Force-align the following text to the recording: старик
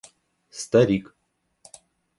старик 0.61 1.13